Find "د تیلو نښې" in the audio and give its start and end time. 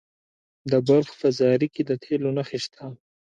1.85-2.59